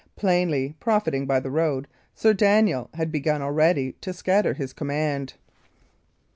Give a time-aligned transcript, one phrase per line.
[0.15, 5.35] Plainly, profiting by the road, Sir Daniel had begun already to scatter his command.